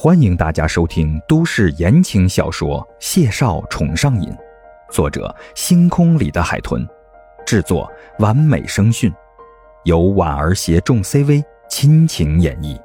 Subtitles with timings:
[0.00, 4.30] 欢迎大家收听都市言情小说《谢少宠上瘾》，
[4.92, 6.86] 作者：星空里的海豚，
[7.44, 9.12] 制作：完美声讯，
[9.82, 12.80] 由婉儿携众 CV 亲情演绎，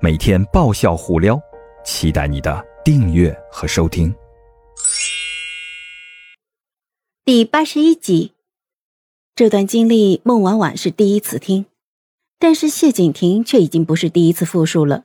[0.00, 1.36] 每天爆笑互撩，
[1.84, 4.14] 期待你的订阅和收听。
[7.24, 8.34] 第八十一集，
[9.34, 11.66] 这段经历孟婉婉是第一次听，
[12.38, 15.02] 但是谢景亭却已经不是第一次复述了。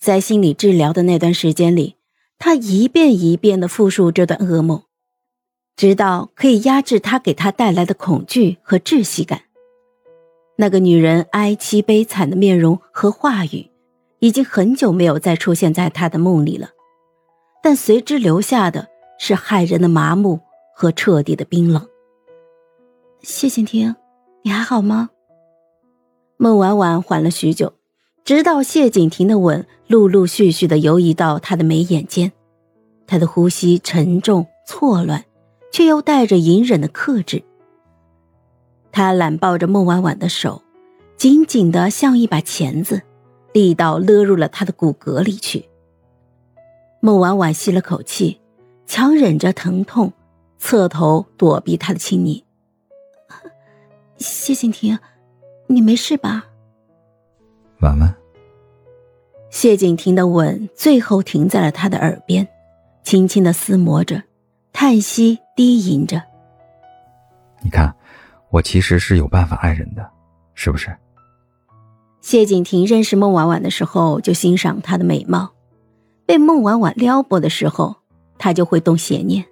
[0.00, 1.96] 在心理治疗的那段时间里，
[2.38, 4.84] 他一遍一遍的复述这段噩梦，
[5.76, 9.42] 直到可以压制他给他带来的恐惧和窒息感。
[10.56, 13.70] 那个女人哀凄悲惨的面容和话语，
[14.20, 16.70] 已经很久没有再出现在他的梦里了，
[17.62, 20.40] 但随之留下的是骇人的麻木
[20.74, 21.86] 和彻底的冰冷。
[23.20, 23.94] 谢景亭，
[24.44, 25.10] 你还好吗？
[26.38, 27.74] 孟婉婉缓了许久。
[28.24, 32.30] 直到谢景亭的吻陆陆续续的游移到他的眉眼间，
[33.06, 35.24] 他的呼吸沉重错乱，
[35.72, 37.42] 却又带着隐忍的克制。
[38.92, 40.62] 他揽抱着孟婉婉的手，
[41.16, 43.02] 紧紧的像一把钳子，
[43.52, 45.68] 力道勒入了他的骨骼里去。
[47.00, 48.40] 孟婉婉吸了口气，
[48.86, 50.12] 强忍着疼痛，
[50.58, 52.44] 侧头躲避他的亲昵。
[54.18, 54.98] 谢景亭，
[55.66, 56.46] 你没事吧？
[57.80, 58.14] 婉婉，
[59.48, 62.46] 谢景亭的吻最后停在了他的耳边，
[63.02, 64.22] 轻轻的撕磨着，
[64.70, 66.22] 叹息低吟着。
[67.62, 67.94] 你看，
[68.50, 70.06] 我其实是有办法爱人的，
[70.52, 70.94] 是不是？
[72.20, 75.50] 谢景亭认识孟婉婉的时候就欣赏她的美貌，
[76.26, 77.96] 被孟婉婉撩拨的时候，
[78.36, 79.46] 他就会动邪念。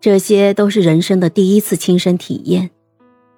[0.00, 2.70] 这些都是人生的第一次亲身体验。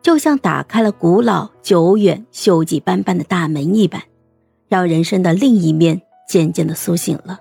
[0.06, 4.00] 就像打开了古老、久远、锈迹斑斑的大门一般，
[4.68, 7.40] 让人生的另一面渐渐的苏醒了。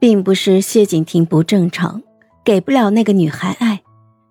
[0.00, 2.02] 并不是谢景亭不正常，
[2.42, 3.82] 给不了那个女孩爱，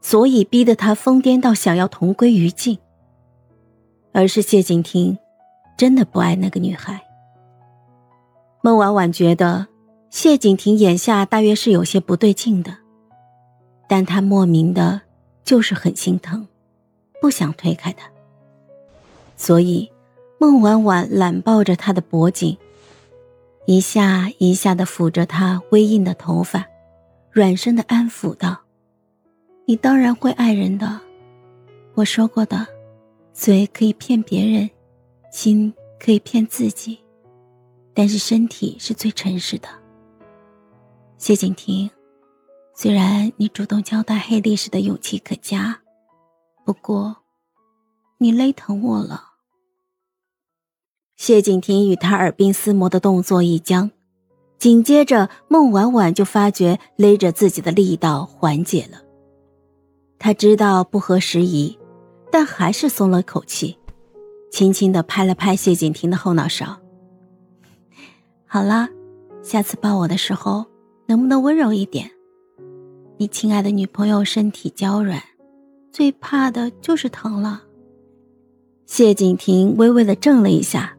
[0.01, 2.79] 所以逼得他疯癫到想要同归于尽，
[4.13, 5.15] 而是谢景亭
[5.77, 6.99] 真的不爱那个女孩。
[8.63, 9.67] 孟婉婉觉得
[10.09, 12.75] 谢景亭眼下大约是有些不对劲的，
[13.87, 15.01] 但她莫名的
[15.43, 16.47] 就是很心疼。
[17.21, 18.11] 不想推开他，
[19.37, 19.89] 所以
[20.39, 22.57] 孟婉婉揽抱着他的脖颈，
[23.67, 26.65] 一下一下的抚着他微硬的头发，
[27.29, 28.59] 软声的安抚道
[29.65, 30.99] ：“你当然会爱人的，
[31.93, 32.65] 我说过的，
[33.33, 34.67] 嘴可以骗别人，
[35.31, 36.99] 心可以骗自己，
[37.93, 39.69] 但是身体是最诚实的。”
[41.19, 41.87] 谢景亭，
[42.73, 45.80] 虽然你主动交代黑历史的勇气可嘉。
[46.63, 47.17] 不过，
[48.19, 49.29] 你勒疼我了。
[51.17, 53.91] 谢景亭与他耳鬓厮磨的动作一僵，
[54.57, 59.01] 紧接着孟婉婉就发觉勒着自己的力道缓解了。
[60.17, 61.77] 他知道不合时宜，
[62.31, 63.77] 但还是松了口气，
[64.51, 66.79] 轻轻的拍了拍谢景亭的后脑勺。
[68.45, 68.87] 好了，
[69.41, 70.65] 下次抱我的时候
[71.07, 72.09] 能不能温柔一点？
[73.17, 75.21] 你亲爱的女朋友身体娇软。
[75.91, 77.63] 最怕的就是疼了。
[78.85, 80.97] 谢景亭微微的怔了一下，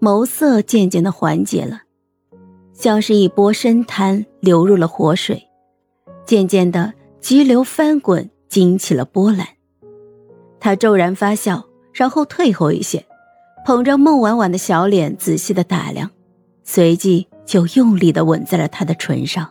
[0.00, 1.82] 眸色渐渐的缓解了，
[2.72, 5.46] 像是一波深潭流入了活水，
[6.24, 9.46] 渐渐的急流翻滚，惊起了波澜。
[10.58, 13.04] 他骤然发笑，然后退后一些，
[13.64, 16.10] 捧着孟婉婉的小脸仔细的打量，
[16.64, 19.50] 随即就用力的吻在了她的唇上。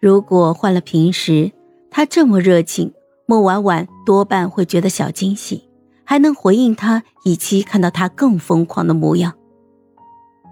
[0.00, 1.50] 如果换了平时，
[1.90, 2.92] 他这么热情。
[3.28, 5.68] 孟婉婉多半会觉得小惊喜，
[6.04, 9.34] 还能回应他，以期看到他更疯狂的模样。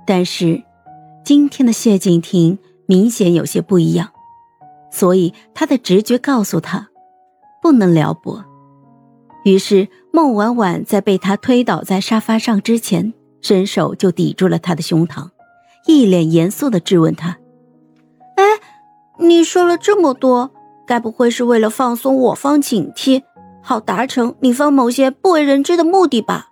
[0.04, 0.62] 但是，
[1.24, 4.10] 今天的谢景亭明显有些不一样，
[4.90, 6.88] 所以他的直觉告诉他，
[7.62, 8.44] 不能撩拨。
[9.44, 15.30] 于是，孟婉婉在被他推倒在沙发上之前，伸手就抵住了他的胸膛，
[15.86, 17.38] 一脸严肃的质问他
[18.34, 18.44] ：“哎，
[19.20, 20.50] 你说了这么多。”
[20.86, 23.22] 该不会是为了放松我方警惕，
[23.62, 26.48] 好达成你方某些不为人知的目的吧？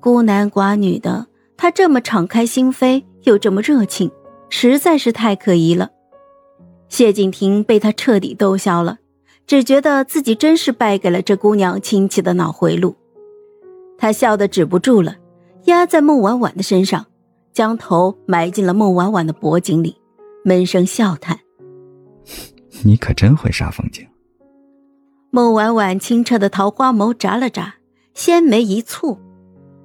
[0.00, 1.26] 孤男寡女的
[1.56, 4.10] 他这么敞开心扉，又这么热情，
[4.48, 5.90] 实在是太可疑了。
[6.88, 8.98] 谢景亭被他彻底逗笑了，
[9.46, 12.96] 只觉得自己真是败给了这姑娘亲切的脑回路。
[13.96, 15.16] 他笑得止不住了，
[15.66, 17.06] 压在孟婉婉的身上，
[17.52, 19.96] 将头埋进了孟婉婉的脖颈里，
[20.44, 21.38] 闷声笑叹。
[22.82, 24.06] 你可真会煞风景。
[25.30, 27.76] 孟婉婉清澈的桃花眸眨了眨，
[28.14, 29.18] 纤眉一蹙，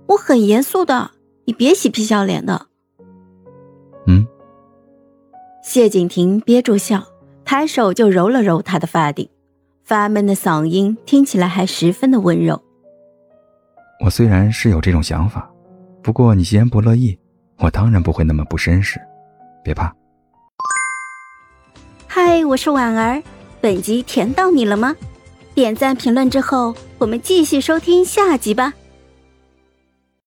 [0.07, 1.11] 我很严肃的，
[1.45, 2.67] 你别嬉皮笑脸的。
[4.07, 4.27] 嗯。
[5.63, 7.03] 谢景亭憋住笑，
[7.45, 9.29] 抬手就揉了揉她的发顶，
[9.83, 12.61] 发闷的嗓音听起来还十分的温柔。
[14.03, 15.49] 我虽然是有这种想法，
[16.03, 17.17] 不过你既然不乐意，
[17.57, 18.99] 我当然不会那么不绅士。
[19.63, 19.93] 别怕。
[22.09, 23.21] 嗨，我是婉儿，
[23.59, 24.95] 本集甜到你了吗？
[25.53, 28.73] 点赞评论之后，我们继续收听下集吧。